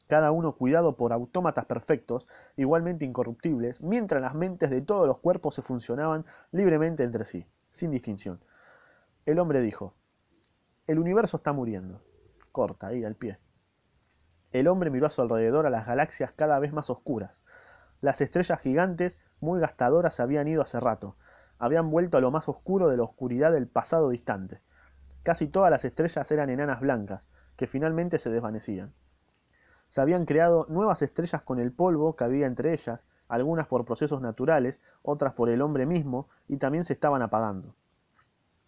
[0.07, 5.55] Cada uno cuidado por autómatas perfectos, igualmente incorruptibles, mientras las mentes de todos los cuerpos
[5.55, 8.39] se funcionaban libremente entre sí, sin distinción.
[9.25, 9.93] El hombre dijo,
[10.87, 12.01] el universo está muriendo
[12.57, 13.37] corta, ahí al pie.
[14.51, 17.39] El hombre miró a su alrededor a las galaxias cada vez más oscuras.
[18.01, 21.15] Las estrellas gigantes, muy gastadoras, habían ido hace rato.
[21.59, 24.59] Habían vuelto a lo más oscuro de la oscuridad del pasado distante.
[25.27, 28.93] Casi todas las estrellas eran enanas blancas, que finalmente se desvanecían.
[29.89, 34.21] Se habían creado nuevas estrellas con el polvo que había entre ellas, algunas por procesos
[34.21, 37.75] naturales, otras por el hombre mismo, y también se estaban apagando.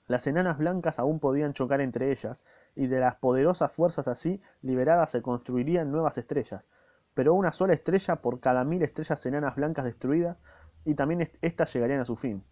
[0.08, 2.44] Las enanas blancas aún podían chocar entre ellas,
[2.76, 6.66] y de las poderosas fuerzas así liberadas se construirían nuevas estrellas,
[7.14, 10.42] pero una sola estrella por cada mil estrellas enanas blancas destruidas,
[10.84, 12.44] y también éstas llegarían a su fin.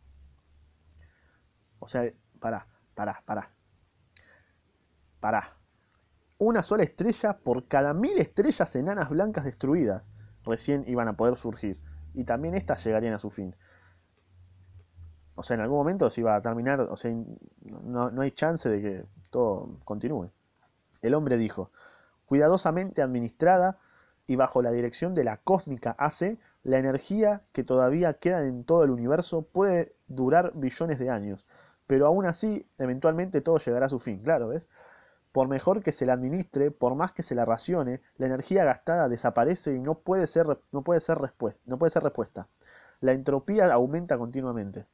[1.80, 3.57] O sea, pará, pará, pará.
[5.20, 5.56] Pará.
[6.38, 10.04] Una sola estrella por cada mil estrellas enanas blancas destruidas
[10.46, 11.80] recién iban a poder surgir,
[12.14, 13.56] y también éstas llegarían a su fin.
[15.36, 17.12] O sea, en algún momento se iba a terminar, o sea,
[17.84, 20.32] no, no hay chance de que todo continúe.
[21.02, 21.72] El hombre dijo,
[22.26, 23.78] cuidadosamente administrada
[24.28, 28.84] y bajo la dirección de la cósmica AC, la energía que todavía queda en todo
[28.84, 31.46] el universo puede durar billones de años,
[31.88, 34.70] pero aún así, eventualmente todo llegará a su fin, claro, ¿ves?
[35.38, 39.08] Por mejor que se la administre, por más que se la racione, la energía gastada
[39.08, 41.20] desaparece y no puede ser, no puede ser,
[41.68, 42.48] no puede ser respuesta.
[43.02, 44.88] La entropía aumenta continuamente.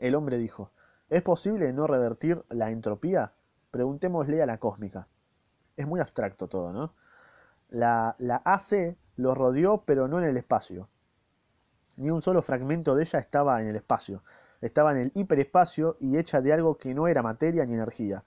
[0.00, 0.72] El hombre dijo,
[1.08, 3.32] ¿es posible no revertir la entropía?
[3.70, 5.06] Preguntémosle a la cósmica.
[5.76, 6.92] Es muy abstracto todo, ¿no?
[7.68, 10.88] La, la AC lo rodeó pero no en el espacio.
[11.96, 14.24] Ni un solo fragmento de ella estaba en el espacio.
[14.60, 18.24] Estaba en el hiperespacio y hecha de algo que no era materia ni energía.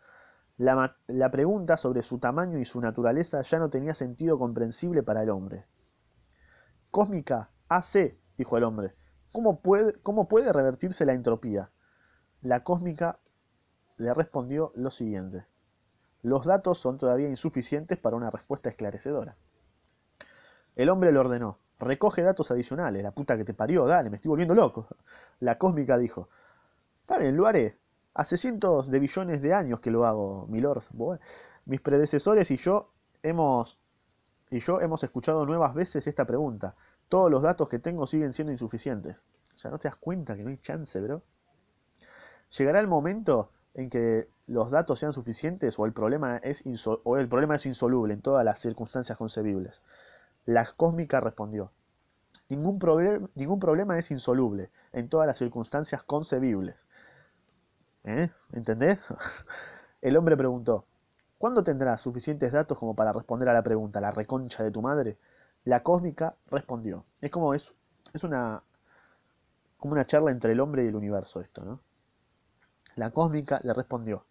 [0.58, 5.30] La, pregunta sobre su tamaño y su naturaleza ya no tenía sentido comprensible para el
[5.30, 5.66] hombre.
[6.92, 8.94] Cósmica, AC, dijo el hombre,
[9.32, 11.72] ¿Cómo puede, ¿Cómo puede revertirse la entropía?
[12.42, 13.20] La cósmica
[13.98, 15.48] le respondió lo siguiente.
[16.22, 19.36] Los datos son todavía insuficientes para una respuesta esclarecedora.
[20.76, 24.30] El hombre le ordenó, recoge datos adicionales, la puta que te parió, dale, me estoy
[24.30, 24.88] volviendo loco.
[25.40, 26.30] La cósmica dijo,
[27.02, 27.80] está bien, lo haré.
[28.14, 30.84] Hace cientos de billones de años que lo hago, milord.
[31.66, 32.92] Mis predecesores y yo
[33.24, 33.80] hemos
[34.50, 36.76] y yo hemos escuchado nuevas veces esta pregunta
[37.14, 39.22] todos los datos que tengo siguen siendo insuficientes.
[39.54, 41.22] O sea, no te das cuenta que no hay chance, bro.
[42.58, 46.64] Llegará el momento en que los datos sean suficientes o el problema es,
[47.04, 49.84] o el problema es insoluble en todas las circunstancias concebibles.
[50.46, 51.72] La cósmica respondió,
[52.50, 52.80] ningún,
[53.36, 56.88] ningún problema es insoluble en todas las circunstancias concebibles.
[58.04, 58.30] ¿Eh?
[58.52, 59.08] ¿Entendés?
[60.02, 60.86] El hombre preguntó,
[61.38, 65.18] ¿cuándo tendrás suficientes datos como para responder a la pregunta, la reconcha de tu madre?
[65.64, 67.06] La cósmica respondió.
[67.22, 67.74] Es como es,
[68.14, 68.64] es una
[69.78, 71.82] como una charla entre el hombre y el universo esto, ¿no?
[72.96, 74.26] La cósmica le respondió.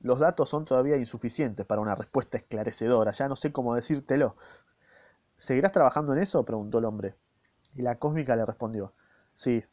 [0.00, 4.36] Los datos son todavía insuficientes para una respuesta esclarecedora, ya no sé cómo decírtelo.
[5.38, 6.44] ¿Seguirás trabajando en eso?
[6.44, 7.14] preguntó el hombre.
[7.74, 8.92] Y la cósmica le respondió.
[9.34, 9.64] Sí.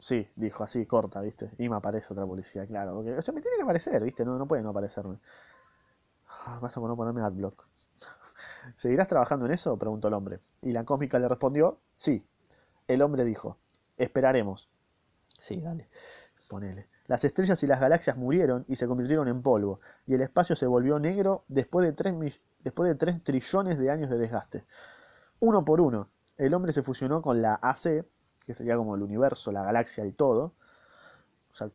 [0.00, 1.50] Sí, dijo así, corta, ¿viste?
[1.58, 2.94] Y me aparece otra policía, claro.
[2.94, 4.24] Porque, o sea, me tiene que aparecer, ¿viste?
[4.24, 5.18] No, no puede no aparecerme.
[6.46, 7.66] Ah, vas a ponerme adblock.
[8.76, 9.76] ¿Seguirás trabajando en eso?
[9.78, 10.40] preguntó el hombre.
[10.62, 12.24] Y la cósmica le respondió, sí.
[12.88, 13.58] El hombre dijo,
[13.98, 14.70] esperaremos.
[15.28, 15.88] Sí, dale,
[16.48, 16.88] ponele.
[17.06, 20.66] Las estrellas y las galaxias murieron y se convirtieron en polvo, y el espacio se
[20.66, 24.64] volvió negro después de tres, después de tres trillones de años de desgaste.
[25.40, 28.04] Uno por uno, el hombre se fusionó con la AC,
[28.44, 30.52] que sería como el universo, la galaxia y todo.
[31.52, 31.70] O sea,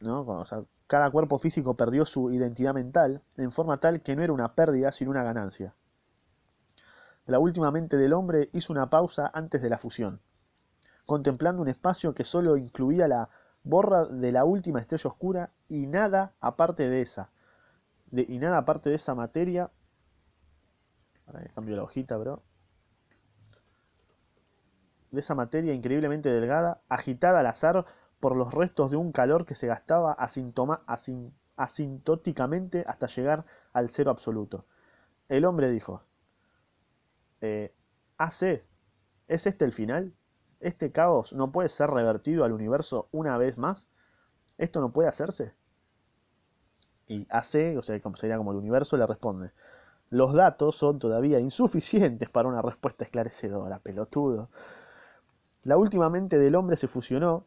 [0.00, 0.20] ¿no?
[0.20, 4.32] o sea, cada cuerpo físico perdió su identidad mental en forma tal que no era
[4.32, 5.74] una pérdida sino una ganancia.
[7.26, 10.20] La última mente del hombre hizo una pausa antes de la fusión.
[11.06, 13.28] contemplando un espacio que solo incluía la
[13.62, 17.30] borra de la última estrella oscura y nada aparte de esa.
[18.10, 19.70] y nada aparte de esa materia.
[21.26, 22.42] Para cambio la hojita, bro.
[25.14, 27.84] De esa materia increíblemente delgada, agitada al azar
[28.18, 30.82] por los restos de un calor que se gastaba asintoma,
[31.54, 34.66] asintóticamente hasta llegar al cero absoluto.
[35.28, 36.02] El hombre dijo,
[37.40, 37.72] eh,
[38.18, 38.64] AC,
[39.28, 40.12] ¿es este el final?
[40.58, 43.86] ¿Este caos no puede ser revertido al universo una vez más?
[44.58, 45.54] ¿Esto no puede hacerse?
[47.06, 49.52] Y AC, o sea, sería como el universo, le responde,
[50.10, 54.50] los datos son todavía insuficientes para una respuesta esclarecedora, pelotudo.
[55.64, 57.46] La última mente del hombre se fusionó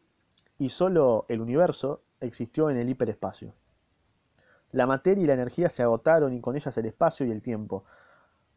[0.58, 3.54] y solo el universo existió en el hiperespacio.
[4.72, 7.84] La materia y la energía se agotaron y con ellas el espacio y el tiempo.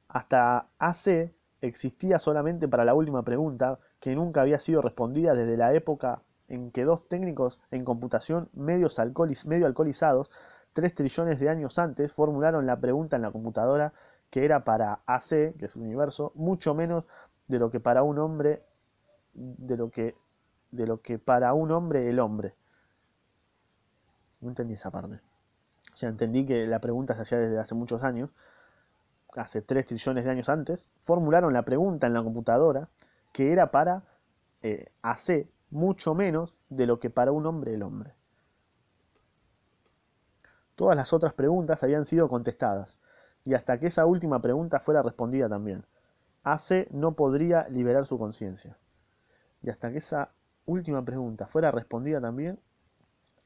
[0.07, 1.31] Hasta AC
[1.61, 6.71] existía solamente para la última pregunta, que nunca había sido respondida desde la época en
[6.71, 10.31] que dos técnicos en computación medio alcoholizados,
[10.73, 13.93] tres trillones de años antes, formularon la pregunta en la computadora
[14.31, 17.05] que era para AC, que es el universo, mucho menos
[17.47, 18.63] de lo que para un hombre,
[19.33, 20.15] de lo que,
[20.71, 22.55] de lo que para un hombre el hombre.
[24.41, 25.21] No entendí esa parte.
[25.95, 28.29] Ya entendí que la pregunta se hacía desde hace muchos años,
[29.35, 32.89] hace 3 trillones de años antes, formularon la pregunta en la computadora
[33.31, 34.03] que era para
[34.61, 38.13] eh, AC mucho menos de lo que para un hombre el hombre.
[40.75, 42.97] Todas las otras preguntas habían sido contestadas,
[43.43, 45.85] y hasta que esa última pregunta fuera respondida también.
[46.43, 48.77] AC no podría liberar su conciencia.
[49.61, 50.31] Y hasta que esa
[50.65, 52.59] última pregunta fuera respondida también,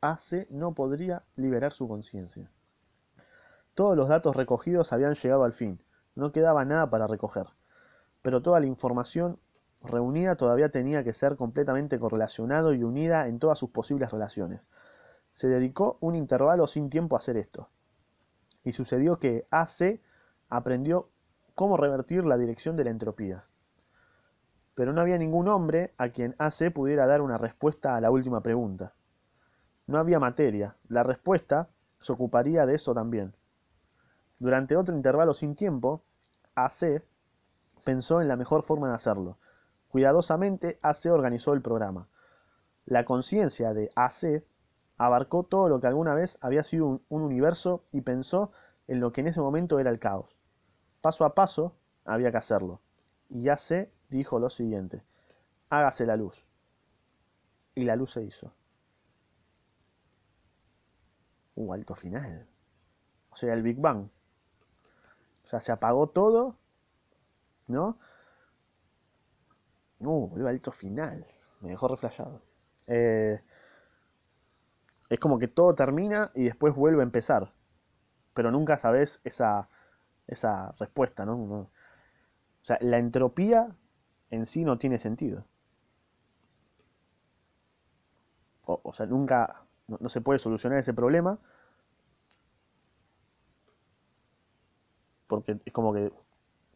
[0.02, 2.50] AC no podría liberar su conciencia.
[3.74, 5.82] Todos los datos recogidos habían llegado al fin,
[6.16, 7.48] no quedaba nada para recoger,
[8.22, 9.40] pero toda la información
[9.84, 14.62] reunida todavía tenía que ser completamente correlacionado y unida en todas sus posibles relaciones.
[15.32, 17.70] Se dedicó un intervalo sin tiempo a hacer esto.
[18.64, 20.02] Y sucedió que AC
[20.50, 21.10] aprendió
[21.54, 23.46] cómo revertir la dirección de la entropía.
[24.76, 28.42] Pero no había ningún hombre a quien AC pudiera dar una respuesta a la última
[28.42, 28.94] pregunta.
[29.88, 30.76] No había materia.
[30.88, 31.70] La respuesta
[32.02, 33.34] se ocuparía de eso también.
[34.38, 36.04] Durante otro intervalo sin tiempo,
[36.56, 37.02] AC
[37.86, 39.38] pensó en la mejor forma de hacerlo.
[39.88, 42.10] Cuidadosamente, AC organizó el programa.
[42.86, 44.44] La conciencia de AC
[44.98, 48.52] abarcó todo lo que alguna vez había sido un, un, universo y pensó
[48.88, 50.38] en lo que en ese momento era el caos.
[51.02, 52.82] Paso a paso había que hacerlo.
[53.30, 55.04] Y AC dijo lo siguiente,
[55.70, 56.46] hágase la luz.
[57.76, 58.54] Y la luz se hizo.
[61.56, 62.48] Un alto final.
[63.30, 64.10] O sea, el Big Bang.
[65.44, 66.58] O sea, se apagó todo,
[67.68, 68.00] ¿no?
[70.00, 71.26] Uh, boludo, alto final.
[71.62, 72.42] Me dejó reflejado.
[72.88, 73.42] Eh,
[75.10, 77.54] es como que todo termina y después vuelve a empezar.
[78.34, 79.70] Pero nunca sabes esa,
[80.28, 81.36] esa respuesta, ¿no?
[81.36, 81.70] O
[82.62, 83.76] sea, la entropía
[84.36, 85.46] en sí no tiene sentido.
[88.68, 91.38] O, sea, nunca, no, se puede solucionar ese problema
[95.28, 96.12] porque es como que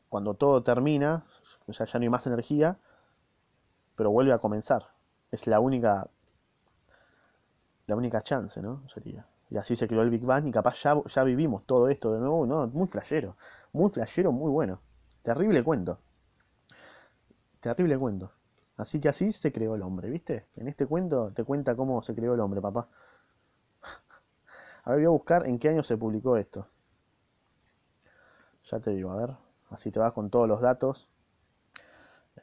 [0.10, 1.26] cuando todo termina,
[1.68, 2.78] o sea, ya no hay más energía,
[3.96, 4.92] pero vuelve a comenzar.
[5.32, 6.10] Es la única
[7.88, 8.88] la única chance, ¿no?
[8.88, 9.26] Sería.
[9.50, 12.20] Y así se creó el Big Bang y capaz ya, ya vivimos todo esto de
[12.20, 12.68] nuevo, ¿no?
[12.68, 13.36] Muy flashero,
[13.74, 14.80] muy flashero, muy bueno.
[15.24, 16.00] Terrible cuento.
[17.60, 18.32] Terrible cuento.
[18.78, 20.48] Así que así se creó el hombre, ¿viste?
[20.56, 22.88] En este cuento te cuenta cómo se creó el hombre, papá.
[24.84, 26.68] A ver, voy a buscar en qué año se publicó esto.
[28.64, 29.36] Ya te digo, a ver,
[29.70, 31.10] así te vas con todos los datos.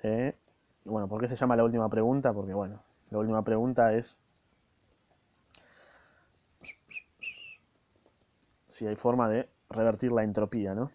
[0.03, 0.37] Eh,
[0.85, 2.33] bueno, ¿por qué se llama la última pregunta?
[2.33, 4.19] Porque bueno, la última pregunta es
[8.69, 10.91] si hay forma de revertir la entropía, ¿no?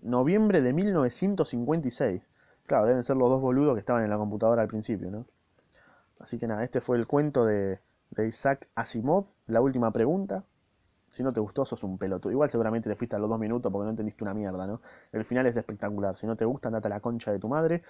[0.00, 2.22] Noviembre de 1956.
[2.68, 5.24] Claro, deben ser los dos boludos que estaban en la computadora al principio, ¿no?
[6.20, 10.44] Así que nada, este fue el cuento de, de Isaac Asimov, la última pregunta.
[11.08, 12.30] Si no te gustó, sos un pelotudo.
[12.30, 14.82] Igual seguramente te fuiste a los dos minutos porque no entendiste una mierda, ¿no?
[15.12, 16.14] El final es espectacular.
[16.14, 17.82] Si no te gusta, andate a la concha de tu madre.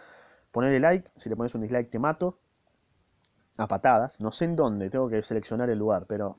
[0.53, 1.11] Ponele like.
[1.17, 2.39] Si le pones un dislike, te mato.
[3.57, 4.21] A patadas.
[4.21, 4.91] No sé en dónde.
[4.91, 6.39] Tengo que seleccionar el lugar, pero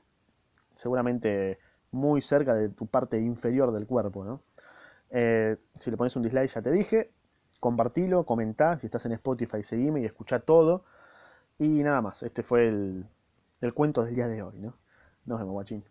[0.72, 1.58] seguramente
[1.90, 4.40] muy cerca de tu parte inferior del cuerpo, ¿no?
[5.10, 7.12] Eh, si le pones un dislike, ya te dije.
[7.60, 8.78] Compartilo, comentá.
[8.80, 10.84] Si estás en Spotify, seguime y escucha todo.
[11.58, 12.22] Y nada más.
[12.22, 13.06] Este fue el,
[13.60, 14.76] el cuento del día de hoy, ¿no?
[15.26, 15.84] Nos vemos, guachín.